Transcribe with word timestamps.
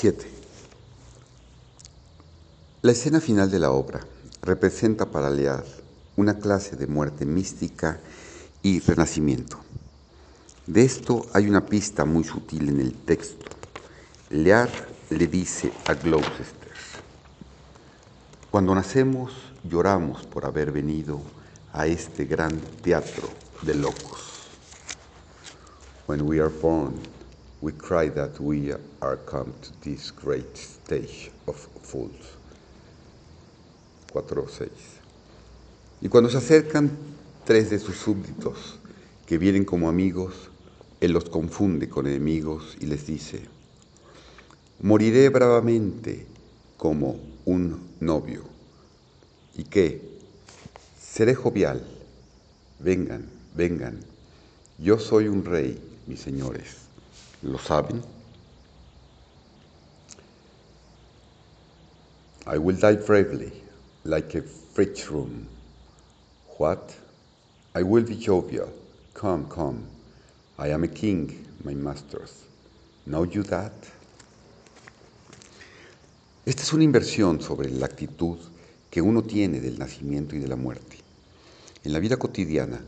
7. 0.00 0.30
La 2.82 2.92
escena 2.92 3.20
final 3.20 3.50
de 3.50 3.58
la 3.58 3.72
obra 3.72 3.98
representa 4.42 5.06
para 5.06 5.28
Lear 5.28 5.64
una 6.14 6.38
clase 6.38 6.76
de 6.76 6.86
muerte 6.86 7.26
mística 7.26 7.98
y 8.62 8.78
renacimiento. 8.78 9.58
De 10.68 10.84
esto 10.84 11.26
hay 11.32 11.48
una 11.48 11.66
pista 11.66 12.04
muy 12.04 12.22
sutil 12.22 12.68
en 12.68 12.78
el 12.78 12.94
texto. 12.94 13.44
Lear 14.30 14.70
le 15.10 15.26
dice 15.26 15.72
a 15.88 15.94
Gloucester, 15.94 16.70
cuando 18.52 18.76
nacemos 18.76 19.32
lloramos 19.64 20.24
por 20.26 20.46
haber 20.46 20.70
venido 20.70 21.20
a 21.72 21.88
este 21.88 22.24
gran 22.24 22.56
teatro 22.84 23.28
de 23.62 23.74
locos. 23.74 24.46
When 26.06 26.22
we 26.22 26.38
are 26.38 26.52
born, 26.62 26.94
we 27.60 27.72
cry 27.72 28.08
that 28.08 28.40
we 28.40 28.72
are 29.00 29.16
come 29.16 29.52
to 29.62 29.70
this 29.80 30.10
great 30.10 30.56
stage 30.56 31.30
of 31.46 31.56
fools. 31.82 32.36
4 34.12 34.48
6. 34.48 34.70
Y 36.00 36.08
cuando 36.08 36.30
se 36.30 36.38
acercan 36.38 36.90
tres 37.44 37.70
de 37.70 37.78
sus 37.78 37.96
súbditos, 37.96 38.78
que 39.26 39.38
vienen 39.38 39.64
como 39.64 39.88
amigos, 39.88 40.50
él 41.00 41.12
los 41.12 41.28
confunde 41.28 41.88
con 41.88 42.06
enemigos 42.06 42.76
y 42.80 42.86
les 42.86 43.06
dice, 43.06 43.42
moriré 44.80 45.28
bravamente 45.28 46.26
como 46.76 47.20
un 47.44 47.88
novio. 48.00 48.44
¿Y 49.56 49.64
qué? 49.64 50.00
Seré 51.00 51.34
jovial. 51.34 51.84
Vengan, 52.78 53.26
vengan. 53.54 53.98
Yo 54.78 54.98
soy 54.98 55.26
un 55.26 55.44
rey, 55.44 55.78
mis 56.06 56.20
señores. 56.20 56.87
¿Lo 57.42 57.58
saben? 57.58 58.02
I 62.46 62.58
will 62.58 62.76
die 62.76 62.96
bravely, 62.96 63.52
like 64.04 64.34
a 64.34 64.42
fridge 64.42 65.08
room. 65.08 65.46
What? 66.56 66.94
I 67.76 67.82
will 67.84 68.02
be 68.02 68.16
jovial. 68.16 68.72
Come, 69.14 69.46
come. 69.48 69.86
I 70.58 70.68
am 70.68 70.82
a 70.82 70.88
king, 70.88 71.46
my 71.62 71.74
masters. 71.74 72.42
Know 73.06 73.24
you 73.24 73.44
that? 73.44 73.72
Esta 76.44 76.62
es 76.62 76.72
una 76.72 76.82
inversión 76.82 77.40
sobre 77.40 77.70
la 77.70 77.86
actitud 77.86 78.38
que 78.90 79.00
uno 79.00 79.22
tiene 79.22 79.60
del 79.60 79.78
nacimiento 79.78 80.34
y 80.34 80.40
de 80.40 80.48
la 80.48 80.56
muerte. 80.56 80.96
En 81.84 81.92
la 81.92 82.00
vida 82.00 82.16
cotidiana, 82.16 82.80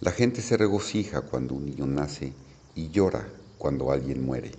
la 0.00 0.10
gente 0.10 0.42
se 0.42 0.56
regocija 0.56 1.20
cuando 1.20 1.54
un 1.54 1.66
niño 1.66 1.86
nace 1.86 2.32
y 2.74 2.88
llora 2.90 3.28
cuando 3.62 3.92
alguien 3.92 4.26
muere. 4.26 4.50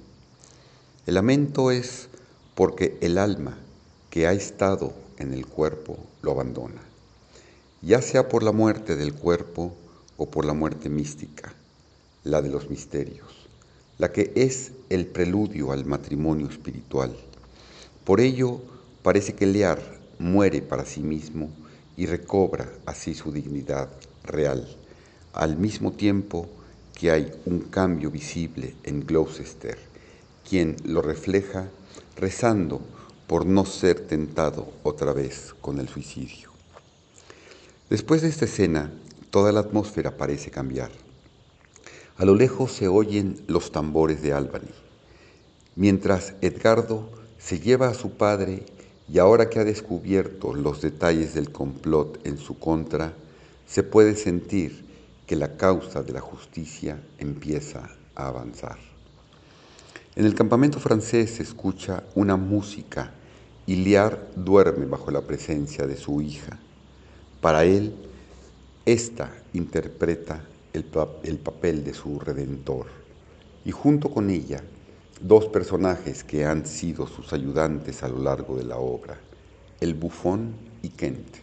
El 1.05 1.15
lamento 1.15 1.71
es 1.71 2.07
porque 2.55 2.97
el 3.01 3.17
alma 3.17 3.57
que 4.09 4.27
ha 4.27 4.31
estado 4.31 4.93
en 5.17 5.33
el 5.33 5.45
cuerpo 5.45 5.97
lo 6.21 6.31
abandona, 6.31 6.81
ya 7.81 8.01
sea 8.01 8.29
por 8.29 8.43
la 8.43 8.53
muerte 8.53 8.95
del 8.95 9.13
cuerpo 9.13 9.73
o 10.15 10.27
por 10.31 10.45
la 10.45 10.53
muerte 10.53 10.87
mística, 10.87 11.53
la 12.23 12.41
de 12.41 12.47
los 12.47 12.69
misterios, 12.69 13.27
la 13.97 14.13
que 14.13 14.31
es 14.35 14.71
el 14.87 15.05
preludio 15.05 15.73
al 15.73 15.83
matrimonio 15.83 16.47
espiritual. 16.47 17.13
Por 18.05 18.21
ello, 18.21 18.61
parece 19.01 19.33
que 19.33 19.47
Lear 19.47 19.81
muere 20.17 20.61
para 20.61 20.85
sí 20.85 21.03
mismo 21.03 21.49
y 21.97 22.05
recobra 22.05 22.71
así 22.85 23.15
su 23.15 23.33
dignidad 23.33 23.89
real, 24.23 24.65
al 25.33 25.57
mismo 25.57 25.91
tiempo 25.91 26.47
que 26.94 27.11
hay 27.11 27.31
un 27.45 27.59
cambio 27.59 28.11
visible 28.11 28.75
en 28.83 29.05
Gloucester, 29.05 29.77
quien 30.47 30.75
lo 30.86 31.02
refleja 31.02 31.69
rezando 32.16 32.81
por 33.27 33.45
no 33.45 33.66
ser 33.66 34.01
tentado 34.01 34.72
otra 34.84 35.13
vez 35.13 35.53
con 35.62 35.79
el 35.79 35.88
suicidio. 35.90 36.51
Después 37.90 38.22
de 38.22 38.29
esta 38.29 38.45
escena, 38.45 38.91
toda 39.29 39.51
la 39.51 39.62
atmósfera 39.62 40.17
parece 40.17 40.51
cambiar. 40.51 40.91
A 42.17 42.25
lo 42.25 42.35
lejos 42.35 42.72
se 42.72 42.88
oyen 42.88 43.41
los 43.47 43.72
tambores 43.72 44.22
de 44.22 44.34
Albany, 44.34 44.69
mientras 45.75 46.35
Edgardo 46.41 47.09
se 47.40 47.59
lleva 47.59 47.88
a 47.90 47.94
su 47.94 48.12
padre 48.12 48.63
y 49.12 49.19
ahora 49.19 49.50
que 49.50 49.59
ha 49.59 49.63
descubierto 49.63 50.53
los 50.53 50.81
detalles 50.81 51.34
del 51.34 51.51
complot 51.51 52.25
en 52.25 52.38
su 52.38 52.57
contra, 52.59 53.13
se 53.67 53.84
puede 53.84 54.16
sentir 54.16 54.85
que 55.25 55.35
la 55.35 55.56
causa 55.57 56.03
de 56.03 56.13
la 56.13 56.22
justicia 56.22 57.01
empieza 57.17 57.89
a 58.16 58.28
avanzar. 58.28 58.78
En 60.16 60.25
el 60.25 60.35
campamento 60.35 60.79
francés 60.79 61.31
se 61.31 61.44
escucha 61.44 62.03
una 62.16 62.35
música 62.35 63.11
y 63.66 63.78
Liar 63.78 64.29
duerme 64.35 64.85
bajo 64.85 65.09
la 65.11 65.22
presencia 65.22 65.88
de 65.88 65.95
su 65.95 66.22
hija. 66.22 66.59
Para 67.41 67.63
él, 67.63 67.95
esta 68.85 69.34
interpreta 69.53 70.44
el, 70.73 70.85
el 71.23 71.38
papel 71.38 71.84
de 71.84 71.94
su 71.94 72.19
redentor 72.19 72.88
y 73.66 73.72
junto 73.72 74.11
con 74.11 74.29
ella 74.29 74.61
dos 75.22 75.45
personajes 75.45 76.23
que 76.23 76.45
han 76.45 76.66
sido 76.66 77.07
sus 77.07 77.31
ayudantes 77.31 78.03
a 78.03 78.09
lo 78.09 78.19
largo 78.19 78.57
de 78.57 78.66
la 78.66 78.78
obra, 78.78 79.17
el 79.79 79.94
bufón 79.94 80.53
y 80.81 80.90
Kent. 80.90 81.42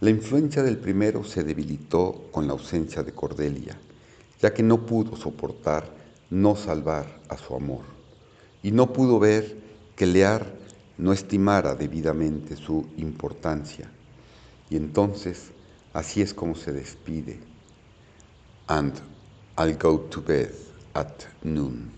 La 0.00 0.10
influencia 0.10 0.62
del 0.62 0.78
primero 0.78 1.24
se 1.24 1.42
debilitó 1.42 2.28
con 2.30 2.46
la 2.46 2.52
ausencia 2.52 3.02
de 3.02 3.12
Cordelia, 3.12 3.76
ya 4.40 4.54
que 4.54 4.62
no 4.62 4.86
pudo 4.86 5.16
soportar 5.16 5.90
no 6.30 6.54
salvar 6.54 7.18
a 7.28 7.36
su 7.36 7.56
amor, 7.56 7.82
y 8.62 8.70
no 8.70 8.92
pudo 8.92 9.18
ver 9.18 9.56
que 9.96 10.06
Lear 10.06 10.46
no 10.98 11.12
estimara 11.12 11.74
debidamente 11.74 12.54
su 12.54 12.86
importancia. 12.96 13.90
Y 14.70 14.76
entonces, 14.76 15.50
así 15.92 16.22
es 16.22 16.32
como 16.32 16.54
se 16.54 16.72
despide. 16.72 17.40
And 18.68 18.94
I'll 19.58 19.76
go 19.76 19.98
to 19.98 20.22
bed 20.22 20.52
at 20.94 21.24
noon. 21.42 21.90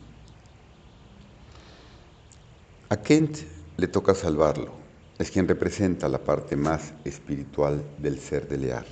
A 2.89 2.97
Kent 2.97 3.41
le 3.77 3.89
toca 3.89 4.15
salvarlo. 4.15 4.80
Es 5.21 5.31
quien 5.31 5.47
representa 5.47 6.09
la 6.09 6.25
parte 6.25 6.57
más 6.57 6.95
espiritual 7.05 7.85
del 7.99 8.19
ser 8.19 8.49
de 8.49 8.57
Lear. 8.57 8.87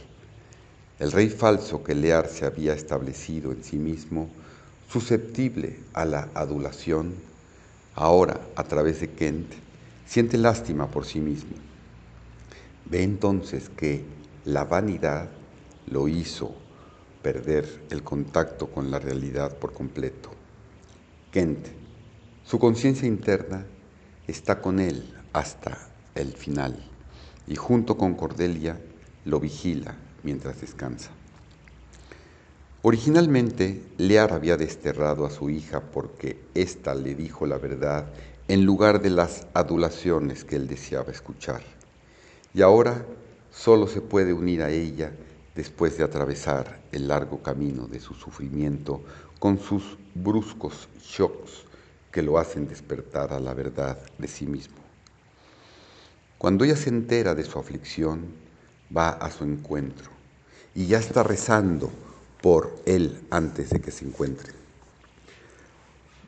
El 0.99 1.11
rey 1.11 1.31
falso 1.31 1.83
que 1.83 1.95
Lear 1.95 2.29
se 2.29 2.45
había 2.45 2.75
establecido 2.75 3.51
en 3.51 3.65
sí 3.65 3.79
mismo, 3.79 4.29
susceptible 4.93 5.79
a 5.95 6.05
la 6.05 6.29
adulación, 6.35 7.15
ahora 7.95 8.43
a 8.57 8.65
través 8.65 9.01
de 9.01 9.09
Kent, 9.09 9.51
siente 10.07 10.37
lástima 10.37 10.91
por 10.91 11.07
sí 11.07 11.19
mismo. 11.19 11.57
Ve 12.85 13.05
entonces 13.05 13.71
que 13.71 14.05
la 14.45 14.65
vanidad 14.65 15.31
lo 15.87 16.09
hizo 16.09 16.55
perder 17.23 17.85
el 17.89 18.03
contacto 18.03 18.67
con 18.67 18.91
la 18.91 18.99
realidad 18.99 19.57
por 19.57 19.73
completo. 19.73 20.29
Kent, 21.33 21.69
su 22.45 22.59
conciencia 22.59 23.09
interna, 23.09 23.65
está 24.27 24.61
con 24.61 24.79
él 24.79 25.15
hasta 25.33 25.89
el 26.19 26.35
final 26.35 26.77
y 27.47 27.57
junto 27.57 27.97
con 27.97 28.15
Cordelia 28.15 28.79
lo 29.25 29.41
vigila 29.41 29.95
mientras 30.23 30.61
descansa. 30.61 31.11
Originalmente, 32.83 33.83
Lear 33.97 34.33
había 34.33 34.57
desterrado 34.57 35.27
a 35.27 35.31
su 35.31 35.51
hija 35.51 35.81
porque 35.81 36.39
ésta 36.55 36.95
le 36.95 37.15
dijo 37.15 37.47
la 37.47 37.59
verdad 37.59 38.07
en 38.49 38.65
lugar 38.65 39.01
de 39.03 39.11
las 39.11 39.47
adulaciones 39.53 40.45
que 40.45 40.57
él 40.57 40.69
deseaba 40.69 41.13
escuchar. 41.13 41.63
Y 42.55 42.63
ahora 42.63 43.05
solo 43.51 43.87
se 43.87 44.01
puede 44.01 44.33
unir 44.33 44.63
a 44.63 44.71
ella 44.71 45.13
después 45.55 45.99
de 45.99 46.05
atravesar 46.05 46.81
el 46.93 47.09
largo 47.09 47.43
camino 47.43 47.87
de 47.89 48.01
su 48.01 48.15
sufrimiento 48.15 49.03
con 49.39 49.59
sus 49.59 49.99
bruscos 50.15 50.89
shocks 51.03 51.65
que 52.11 52.23
lo 52.23 52.39
hacen 52.39 52.69
despertar 52.69 53.33
a 53.33 53.41
la 53.41 53.55
verdad 53.55 53.99
de 54.19 54.29
sí 54.29 54.47
mismo. 54.47 54.88
Cuando 56.39 56.65
ella 56.65 56.77
se 56.77 56.89
entera 56.89 57.35
de 57.35 57.45
su 57.45 57.59
aflicción, 57.59 58.27
va 58.97 59.11
a 59.11 59.31
su 59.31 59.45
encuentro 59.45 60.11
y 60.75 60.87
ya 60.87 60.99
está 60.99 61.23
rezando 61.25 61.91
por 62.41 62.75
él 62.87 63.27
antes 63.31 63.71
de 63.71 63.81
que 63.81 63.91
se 63.91 64.05
encuentren. 64.05 64.55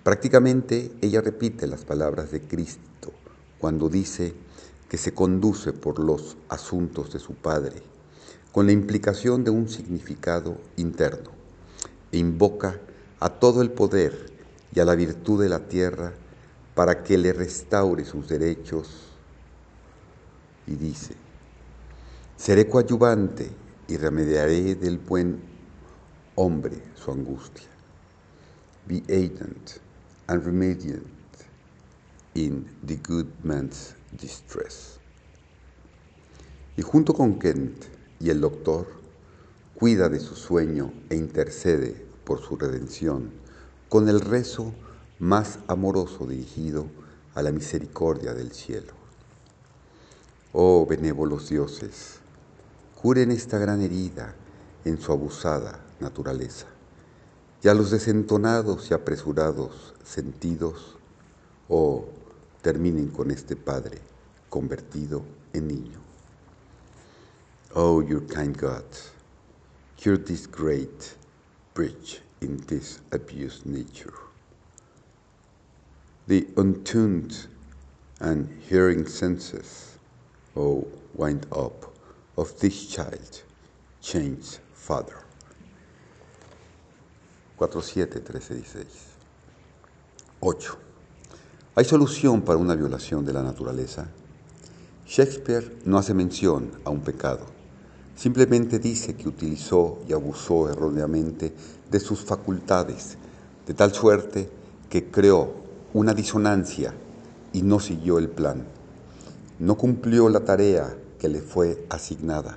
Prácticamente 0.03 0.91
ella 1.01 1.21
repite 1.21 1.67
las 1.67 1.85
palabras 1.85 2.33
de 2.33 2.41
Cristo 2.41 3.13
cuando 3.59 3.89
dice 3.89 4.35
que 4.89 4.97
se 4.97 5.15
conduce 5.15 5.73
por 5.73 6.01
los 6.01 6.37
asuntos 6.49 7.13
de 7.13 7.21
su 7.21 7.35
Padre, 7.35 7.81
con 8.51 8.67
la 8.67 8.73
implicación 8.73 9.45
de 9.45 9.51
un 9.51 9.69
significado 9.69 10.57
interno, 10.77 11.31
e 12.11 12.19
invoca 12.19 12.81
a 13.21 13.29
todo 13.29 13.63
el 13.63 13.71
poder 13.71 14.33
y 14.75 14.81
a 14.81 14.85
la 14.85 14.97
virtud 14.97 15.41
de 15.41 15.49
la 15.49 15.69
tierra 15.69 16.13
para 16.75 17.05
que 17.05 17.17
le 17.17 17.33
restaure 17.33 18.05
sus 18.05 18.29
derechos. 18.29 19.10
Y 20.71 20.77
dice, 20.77 21.17
seré 22.37 22.69
coadyuvante 22.69 23.51
y 23.89 23.97
remediaré 23.97 24.77
del 24.77 24.99
buen 24.99 25.41
hombre 26.37 26.81
su 26.95 27.11
angustia. 27.11 27.67
Be 28.87 29.03
agent 29.09 29.81
and 30.29 30.45
remediant 30.45 31.05
in 32.35 32.65
The 32.87 32.97
Good 32.97 33.27
Man's 33.43 33.97
Distress. 34.13 35.01
Y 36.77 36.83
junto 36.83 37.15
con 37.15 37.41
Kent 37.41 37.87
y 38.21 38.31
el 38.31 38.41
doctor, 38.41 38.87
cuida 39.75 40.09
de 40.09 40.21
su 40.21 40.37
sueño 40.37 40.93
e 41.09 41.17
intercede 41.17 42.07
por 42.25 42.41
su 42.41 42.57
redención 42.57 43.33
con 43.89 44.09
el 44.09 44.21
rezo 44.21 44.73
más 45.19 45.59
amoroso 45.67 46.27
dirigido 46.27 46.87
a 47.35 47.43
la 47.43 47.51
misericordia 47.51 48.35
del 48.35 48.53
cielo. 48.53 49.00
Oh 50.53 50.85
benévolos 50.85 51.49
dioses, 51.49 52.19
curen 53.01 53.31
esta 53.31 53.59
gran 53.59 53.81
herida 53.83 54.35
en 54.85 55.01
su 55.01 55.13
abusada 55.13 55.81
naturaleza, 56.01 56.67
y 57.63 57.69
a 57.69 57.75
los 57.75 57.91
desentonados 57.91 58.91
y 58.91 58.95
apresurados 58.95 59.95
sentidos, 60.03 60.97
oh, 61.69 62.07
terminen 62.63 63.09
con 63.09 63.31
este 63.31 63.55
Padre 63.55 63.99
convertido 64.49 65.23
en 65.53 65.69
niño. 65.69 66.01
Oh, 67.75 68.03
your 68.03 68.27
kind 68.27 68.57
God, 68.57 68.85
cure 69.97 70.19
this 70.19 70.49
great 70.51 71.15
breach 71.75 72.21
in 72.41 72.57
this 72.67 72.99
abused 73.13 73.65
nature. 73.67 74.15
The 76.27 76.49
untuned 76.57 77.47
and 78.19 78.49
hearing 78.69 79.07
senses, 79.07 79.90
oh, 80.57 80.87
wind 81.15 81.47
up 81.53 81.93
of 82.37 82.59
this 82.59 82.89
child, 82.89 83.43
change 84.01 84.59
Father. 84.73 85.17
4, 87.57 87.83
7, 87.83 88.21
13, 88.21 88.55
16. 88.55 88.87
8. 90.41 90.79
¿Hay 91.77 91.85
solución 91.85 92.43
para 92.43 92.59
una 92.59 92.75
violación 92.75 93.25
de 93.25 93.33
la 93.33 93.43
naturaleza? 93.43 94.09
Shakespeare 95.07 95.79
no 95.85 95.99
hace 95.99 96.15
mención 96.15 96.71
a 96.85 96.91
un 96.91 97.01
pecado, 97.01 97.45
simplemente 98.17 98.79
dice 98.79 99.15
que 99.15 99.29
utilizó 99.29 99.99
y 100.09 100.13
abusó 100.13 100.71
erróneamente 100.71 101.53
de 101.91 102.01
sus 102.01 102.21
facultades, 102.21 103.19
de 103.67 103.75
tal 103.75 103.93
suerte 103.93 104.49
que 104.89 105.11
creó 105.11 105.53
una 105.93 106.15
disonancia 106.15 106.95
y 107.53 107.63
no 107.63 107.81
siguió 107.81 108.19
el 108.19 108.29
plan. 108.29 108.65
No 109.61 109.77
cumplió 109.77 110.31
la 110.31 110.41
tarea 110.41 110.97
que 111.19 111.29
le 111.29 111.43
fue 111.43 111.85
asignada. 111.91 112.57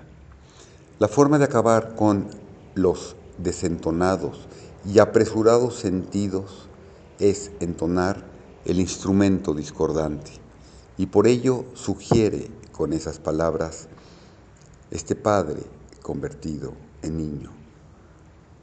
La 1.00 1.10
forma 1.10 1.38
de 1.38 1.44
acabar 1.44 1.96
con 1.96 2.28
los 2.76 3.18
desentonados 3.38 4.48
y 4.86 5.00
apresurados 5.00 5.76
sentidos 5.76 6.70
es 7.20 7.52
entonar 7.60 8.24
el 8.64 8.80
instrumento 8.80 9.54
discordante 9.54 10.32
y 10.98 11.08
por 11.08 11.28
ello 11.28 11.66
sugiere 11.74 12.50
con 12.72 12.94
esas 12.94 13.20
palabras 13.20 13.90
este 14.90 15.16
padre 15.16 15.62
convertido 16.02 16.72
en 17.02 17.18
niño, 17.18 17.52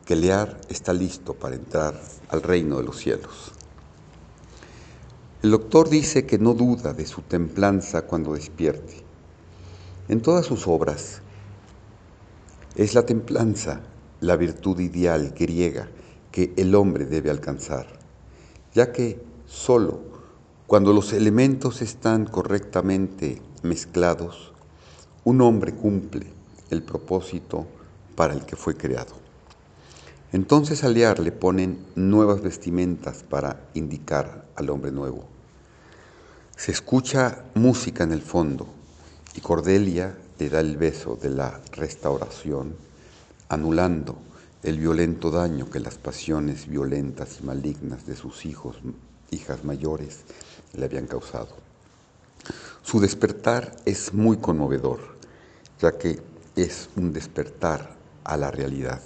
que 0.06 0.16
Lear 0.16 0.58
está 0.70 0.94
listo 0.94 1.34
para 1.34 1.56
entrar 1.56 2.00
al 2.30 2.42
reino 2.42 2.78
de 2.78 2.84
los 2.84 2.96
cielos. 2.96 3.52
El 5.42 5.52
doctor 5.52 5.88
dice 5.88 6.26
que 6.26 6.38
no 6.38 6.52
duda 6.52 6.92
de 6.92 7.06
su 7.06 7.22
templanza 7.22 8.02
cuando 8.02 8.34
despierte. 8.34 9.02
En 10.08 10.20
todas 10.20 10.44
sus 10.44 10.66
obras 10.66 11.22
es 12.76 12.92
la 12.92 13.06
templanza 13.06 13.80
la 14.20 14.36
virtud 14.36 14.78
ideal 14.80 15.32
griega 15.34 15.88
que 16.30 16.52
el 16.58 16.74
hombre 16.74 17.06
debe 17.06 17.30
alcanzar, 17.30 17.86
ya 18.74 18.92
que 18.92 19.18
solo 19.46 20.00
cuando 20.66 20.92
los 20.92 21.14
elementos 21.14 21.80
están 21.80 22.26
correctamente 22.26 23.40
mezclados, 23.62 24.52
un 25.24 25.40
hombre 25.40 25.74
cumple 25.74 26.26
el 26.68 26.82
propósito 26.82 27.66
para 28.14 28.34
el 28.34 28.44
que 28.44 28.56
fue 28.56 28.76
creado. 28.76 29.29
Entonces 30.32 30.84
al 30.84 30.94
Lear 30.94 31.18
le 31.18 31.32
ponen 31.32 31.84
nuevas 31.96 32.40
vestimentas 32.40 33.24
para 33.24 33.68
indicar 33.74 34.46
al 34.54 34.70
hombre 34.70 34.92
nuevo. 34.92 35.24
Se 36.56 36.70
escucha 36.70 37.44
música 37.54 38.04
en 38.04 38.12
el 38.12 38.22
fondo 38.22 38.68
y 39.34 39.40
Cordelia 39.40 40.16
le 40.38 40.48
da 40.48 40.60
el 40.60 40.76
beso 40.76 41.16
de 41.20 41.30
la 41.30 41.60
restauración, 41.72 42.76
anulando 43.48 44.18
el 44.62 44.78
violento 44.78 45.30
daño 45.30 45.68
que 45.68 45.80
las 45.80 45.98
pasiones 45.98 46.68
violentas 46.68 47.38
y 47.40 47.44
malignas 47.44 48.06
de 48.06 48.14
sus 48.14 48.46
hijos, 48.46 48.76
hijas 49.30 49.64
mayores 49.64 50.20
le 50.74 50.84
habían 50.84 51.06
causado. 51.06 51.56
Su 52.82 53.00
despertar 53.00 53.74
es 53.84 54.14
muy 54.14 54.36
conmovedor, 54.36 55.00
ya 55.80 55.98
que 55.98 56.20
es 56.56 56.88
un 56.96 57.12
despertar 57.12 57.96
a 58.22 58.36
la 58.36 58.50
realidad. 58.50 59.00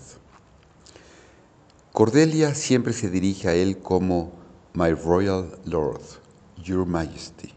Cordelia 1.94 2.54
siempre 2.54 2.92
se 2.92 3.08
dirige 3.08 3.48
a 3.48 3.54
él 3.54 3.78
como 3.78 4.32
My 4.74 4.90
Royal 4.90 5.58
Lord, 5.64 6.02
Your 6.62 6.84
Majesty. 6.84 7.48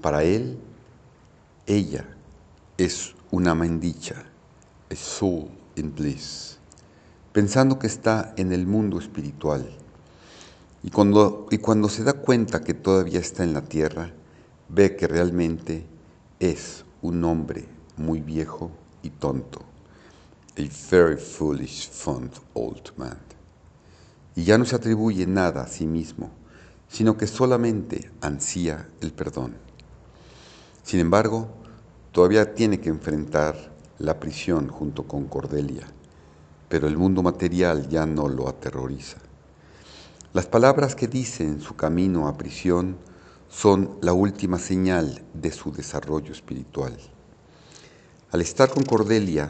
Para 0.00 0.24
él, 0.24 0.58
ella 1.66 2.06
es 2.78 3.14
una 3.30 3.54
mendicha, 3.54 4.24
a 4.90 4.94
soul 4.94 5.50
in 5.76 5.94
bliss 5.94 6.60
pensando 7.32 7.78
que 7.78 7.86
está 7.86 8.34
en 8.36 8.52
el 8.52 8.66
mundo 8.66 8.98
espiritual. 8.98 9.68
Y 10.82 10.90
cuando, 10.90 11.46
y 11.50 11.58
cuando 11.58 11.88
se 11.88 12.04
da 12.04 12.14
cuenta 12.14 12.62
que 12.62 12.74
todavía 12.74 13.20
está 13.20 13.44
en 13.44 13.52
la 13.52 13.62
tierra, 13.62 14.12
ve 14.68 14.96
que 14.96 15.06
realmente 15.06 15.84
es 16.38 16.84
un 17.02 17.24
hombre 17.24 17.66
muy 17.96 18.20
viejo 18.20 18.70
y 19.02 19.10
tonto. 19.10 19.69
A 20.60 20.68
very 20.90 21.16
foolish, 21.16 21.88
fond 21.88 22.32
old 22.54 22.92
man. 22.96 23.18
Y 24.36 24.44
ya 24.44 24.58
no 24.58 24.64
se 24.64 24.76
atribuye 24.76 25.26
nada 25.26 25.62
a 25.62 25.68
sí 25.68 25.86
mismo, 25.86 26.30
sino 26.88 27.16
que 27.16 27.26
solamente 27.26 28.10
ansía 28.20 28.88
el 29.00 29.12
perdón. 29.12 29.56
Sin 30.82 31.00
embargo, 31.00 31.48
todavía 32.12 32.54
tiene 32.54 32.80
que 32.80 32.88
enfrentar 32.88 33.56
la 33.98 34.18
prisión 34.20 34.68
junto 34.68 35.04
con 35.06 35.26
Cordelia 35.26 35.86
pero 36.70 36.86
el 36.86 36.96
mundo 36.96 37.20
material 37.20 37.88
ya 37.88 38.06
no 38.06 38.28
lo 38.28 38.48
aterroriza. 38.48 39.18
Las 40.32 40.46
palabras 40.46 40.94
que 40.94 41.08
dice 41.08 41.42
en 41.42 41.60
su 41.60 41.74
camino 41.74 42.28
a 42.28 42.38
prisión 42.38 42.96
son 43.48 43.98
la 44.00 44.12
última 44.12 44.56
señal 44.60 45.20
de 45.34 45.50
su 45.50 45.72
desarrollo 45.72 46.30
espiritual. 46.30 46.96
Al 48.30 48.40
estar 48.40 48.70
con 48.70 48.84
Cordelia, 48.84 49.48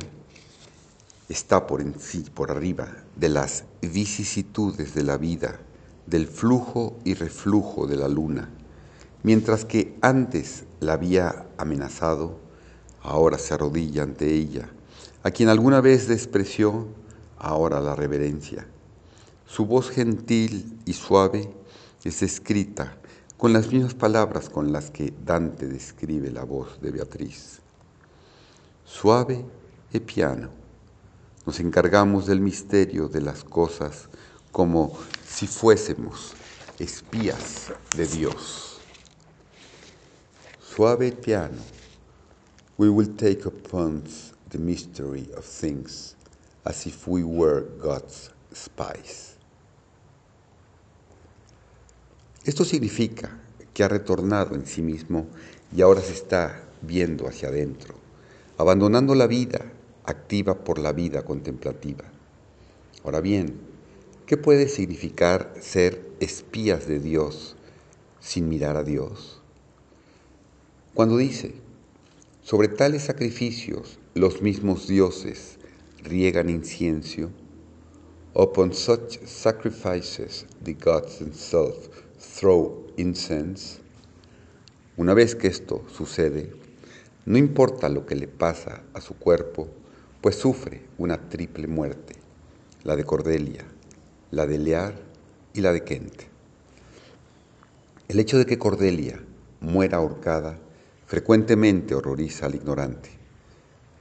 está 1.30 1.68
por, 1.68 1.80
en 1.80 1.98
sí, 1.98 2.26
por 2.34 2.50
arriba 2.50 2.88
de 3.14 3.28
las 3.28 3.64
vicisitudes 3.80 4.94
de 4.94 5.04
la 5.04 5.16
vida, 5.16 5.60
del 6.06 6.26
flujo 6.26 6.98
y 7.04 7.14
reflujo 7.14 7.86
de 7.86 7.96
la 7.96 8.08
luna, 8.08 8.50
mientras 9.22 9.64
que 9.64 9.96
antes 10.02 10.64
la 10.80 10.94
había 10.94 11.46
amenazado, 11.56 12.38
ahora 13.00 13.38
se 13.38 13.54
arrodilla 13.54 14.02
ante 14.02 14.34
ella, 14.34 14.68
a 15.22 15.30
quien 15.30 15.48
alguna 15.48 15.80
vez 15.80 16.08
despreció 16.08 16.88
ahora 17.38 17.80
la 17.80 17.94
reverencia. 17.94 18.66
Su 19.46 19.66
voz 19.66 19.88
gentil 19.88 20.80
y 20.84 20.94
suave 20.94 21.48
es 22.02 22.22
escrita 22.22 22.96
con 23.36 23.52
las 23.52 23.72
mismas 23.72 23.94
palabras 23.94 24.48
con 24.48 24.72
las 24.72 24.90
que 24.90 25.14
Dante 25.24 25.68
describe 25.68 26.30
la 26.30 26.42
voz 26.42 26.80
de 26.80 26.90
Beatriz. 26.90 27.60
Suave 28.84 29.44
y 29.92 30.00
piano. 30.00 30.59
Nos 31.46 31.58
encargamos 31.60 32.26
del 32.26 32.40
misterio 32.40 33.08
de 33.08 33.22
las 33.22 33.44
cosas 33.44 34.08
como 34.52 34.96
si 35.26 35.46
fuésemos 35.46 36.34
espías 36.78 37.72
de 37.96 38.06
Dios. 38.06 38.78
Suave 40.60 41.12
piano. 41.12 41.62
We 42.76 42.88
will 42.88 43.14
take 43.16 43.46
upon 43.46 44.04
the 44.50 44.58
mystery 44.58 45.30
of 45.36 45.44
things 45.44 46.16
as 46.64 46.86
if 46.86 47.06
we 47.06 47.22
were 47.22 47.66
God's 47.78 48.30
spies. 48.54 49.36
Esto 52.44 52.64
significa 52.64 53.38
que 53.74 53.84
ha 53.84 53.88
retornado 53.88 54.54
en 54.54 54.66
sí 54.66 54.82
mismo 54.82 55.26
y 55.74 55.82
ahora 55.82 56.00
se 56.00 56.12
está 56.12 56.62
viendo 56.82 57.28
hacia 57.28 57.48
adentro, 57.48 57.94
abandonando 58.56 59.14
la 59.14 59.26
vida 59.26 59.60
activa 60.10 60.64
por 60.64 60.78
la 60.78 60.92
vida 60.92 61.24
contemplativa. 61.24 62.04
Ahora 63.04 63.20
bien, 63.20 63.60
¿qué 64.26 64.36
puede 64.36 64.68
significar 64.68 65.54
ser 65.60 66.06
espías 66.20 66.86
de 66.86 67.00
Dios 67.00 67.56
sin 68.20 68.48
mirar 68.48 68.76
a 68.76 68.84
Dios? 68.84 69.40
Cuando 70.94 71.16
dice, 71.16 71.54
sobre 72.42 72.68
tales 72.68 73.04
sacrificios 73.04 73.98
los 74.14 74.42
mismos 74.42 74.88
dioses 74.88 75.58
riegan 76.02 76.50
incienso. 76.50 77.30
Upon 78.34 78.72
such 78.72 79.18
sacrifices 79.24 80.46
the 80.62 80.74
gods 80.74 81.22
throw 82.18 82.86
incense. 82.96 83.80
Una 84.96 85.14
vez 85.14 85.34
que 85.34 85.48
esto 85.48 85.84
sucede, 85.88 86.52
no 87.24 87.38
importa 87.38 87.88
lo 87.88 88.06
que 88.06 88.14
le 88.14 88.28
pasa 88.28 88.82
a 88.94 89.00
su 89.00 89.14
cuerpo, 89.14 89.68
pues 90.20 90.36
sufre 90.36 90.82
una 90.98 91.28
triple 91.28 91.66
muerte, 91.66 92.14
la 92.84 92.94
de 92.94 93.04
Cordelia, 93.04 93.64
la 94.30 94.46
de 94.46 94.58
Lear 94.58 94.94
y 95.54 95.60
la 95.62 95.72
de 95.72 95.82
Kent. 95.82 96.22
El 98.08 98.20
hecho 98.20 98.36
de 98.36 98.44
que 98.44 98.58
Cordelia 98.58 99.18
muera 99.60 99.98
ahorcada 99.98 100.58
frecuentemente 101.06 101.94
horroriza 101.94 102.46
al 102.46 102.54
ignorante, 102.54 103.08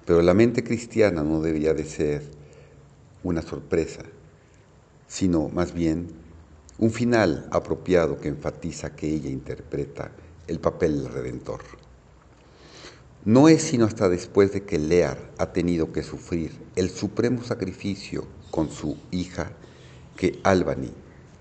pero 0.05 0.21
la 0.21 0.33
mente 0.33 0.63
cristiana 0.63 1.23
no 1.23 1.41
debería 1.41 1.73
de 1.73 1.85
ser 1.85 2.23
una 3.23 3.41
sorpresa, 3.41 4.03
sino 5.07 5.47
más 5.49 5.73
bien 5.73 6.07
un 6.79 6.91
final 6.91 7.47
apropiado 7.51 8.19
que 8.19 8.27
enfatiza 8.27 8.95
que 8.95 9.07
ella 9.07 9.29
interpreta 9.29 10.11
el 10.47 10.59
papel 10.59 11.03
del 11.03 11.13
Redentor. 11.13 11.61
No 13.25 13.49
es 13.49 13.63
sino 13.63 13.85
hasta 13.85 14.07
después 14.07 14.53
de 14.53 14.63
que 14.63 14.79
Lear 14.79 15.31
ha 15.37 15.51
tenido 15.51 15.91
que 15.91 16.03
sufrir 16.03 16.53
el 16.77 16.89
supremo 16.89 17.43
sacrificio 17.43 18.25
con 18.49 18.71
su 18.71 18.97
hija 19.11 19.51
que 20.15 20.39
Albany 20.43 20.93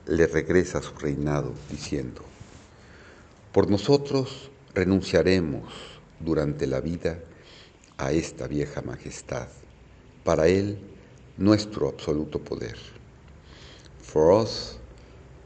le 0.06 0.26
regresa 0.26 0.78
a 0.78 0.82
su 0.82 0.92
reinado 0.94 1.54
diciendo, 1.70 2.22
por 3.52 3.70
nosotros 3.70 4.50
renunciaremos 4.74 5.72
durante 6.18 6.66
la 6.66 6.80
vida 6.80 7.20
a 7.96 8.10
esta 8.10 8.48
vieja 8.48 8.82
majestad, 8.82 9.46
para 10.24 10.48
él 10.48 10.80
nuestro 11.36 11.88
absoluto 11.88 12.40
poder. 12.40 12.76
For 14.02 14.32
us, 14.32 14.78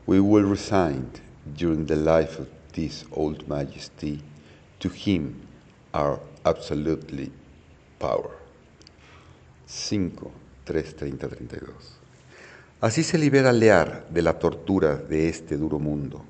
we 0.06 0.18
will 0.18 0.48
resign 0.48 1.10
during 1.58 1.84
the 1.84 1.96
life 1.96 2.40
of 2.40 2.48
this 2.72 3.04
old 3.10 3.46
majesty 3.46 4.22
to 4.78 4.88
him 4.88 5.51
our 5.92 6.20
absolutely 6.44 7.30
power. 7.98 8.30
5, 9.66 10.30
3, 10.64 10.96
30, 10.96 11.28
32. 11.28 11.98
Así 12.80 13.04
se 13.04 13.16
libera 13.16 13.52
Lear 13.52 14.06
de 14.10 14.22
la 14.22 14.38
tortura 14.38 14.96
de 14.96 15.28
este 15.28 15.56
duro 15.56 15.78
mundo, 15.78 16.24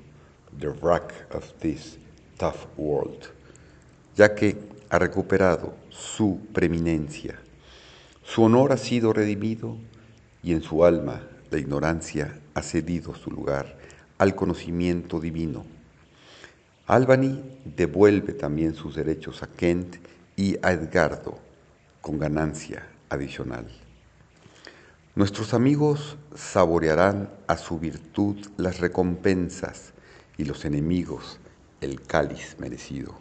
the 0.59 0.69
wrack 0.69 1.11
of 1.33 1.51
this 1.59 1.97
tough 2.37 2.67
world, 2.77 3.25
ya 4.15 4.35
que 4.35 4.55
ha 4.89 4.99
recuperado 4.99 5.73
su 5.89 6.39
preeminencia. 6.53 7.39
Su 8.23 8.43
honor 8.43 8.71
ha 8.71 8.77
sido 8.77 9.13
redimido 9.13 9.77
y 10.43 10.53
en 10.53 10.61
su 10.61 10.85
alma 10.85 11.21
la 11.49 11.57
ignorancia 11.57 12.39
ha 12.53 12.61
cedido 12.61 13.15
su 13.15 13.31
lugar 13.31 13.75
al 14.19 14.35
conocimiento 14.35 15.19
divino. 15.19 15.65
Albany 16.87 17.41
devuelve 17.63 18.33
también 18.33 18.75
sus 18.75 18.95
derechos 18.95 19.41
a 19.41 19.47
Kent 19.47 19.95
y 20.35 20.57
a 20.61 20.73
Edgardo 20.73 21.39
con 22.01 22.19
ganancia 22.19 22.85
adicional. 23.09 23.67
Nuestros 25.15 25.53
amigos 25.53 26.17
saborearán 26.35 27.29
a 27.47 27.55
su 27.55 27.79
virtud 27.79 28.35
las 28.57 28.79
recompensas 28.79 29.93
y 30.37 30.43
los 30.43 30.65
enemigos 30.65 31.39
el 31.79 32.01
cáliz 32.01 32.57
merecido. 32.59 33.15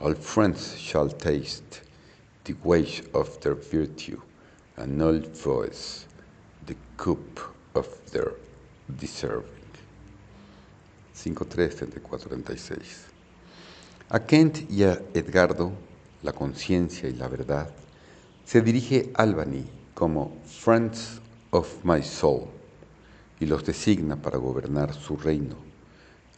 All 0.00 0.16
friends 0.16 0.76
shall 0.76 1.14
taste 1.16 1.82
the 2.44 2.56
wage 2.64 3.04
of 3.12 3.38
their 3.40 3.54
virtue, 3.54 4.20
and 4.76 5.00
all 5.00 5.22
foes 5.34 6.06
the 6.66 6.76
cup 6.96 7.38
of 7.74 7.86
their 8.10 8.32
deserving. 8.98 9.53
5.3, 11.14 12.86
A 14.08 14.26
Kent 14.26 14.70
y 14.70 14.82
a 14.84 15.00
Edgardo, 15.14 15.72
la 16.22 16.32
conciencia 16.32 17.08
y 17.08 17.14
la 17.14 17.28
verdad, 17.28 17.70
se 18.44 18.60
dirige 18.60 19.10
Albany 19.14 19.64
como 19.94 20.36
Friends 20.46 21.20
of 21.50 21.84
my 21.84 22.02
soul 22.02 22.46
y 23.40 23.46
los 23.46 23.64
designa 23.64 24.16
para 24.16 24.38
gobernar 24.38 24.92
su 24.92 25.16
reino, 25.16 25.56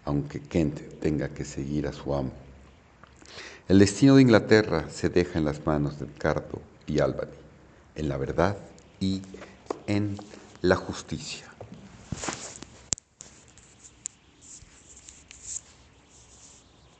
aunque 0.04 0.40
Kent 0.40 1.00
tenga 1.00 1.28
que 1.30 1.44
seguir 1.44 1.86
a 1.86 1.92
su 1.92 2.14
amo. 2.14 2.32
El 3.68 3.80
destino 3.80 4.16
de 4.16 4.22
Inglaterra 4.22 4.88
se 4.90 5.08
deja 5.08 5.38
en 5.38 5.44
las 5.44 5.66
manos 5.66 5.98
de 5.98 6.06
Edgardo 6.06 6.60
y 6.86 7.00
Albany, 7.00 7.32
en 7.96 8.08
la 8.08 8.16
verdad 8.16 8.56
y 9.00 9.22
en 9.86 10.16
la 10.62 10.76
justicia. 10.76 11.55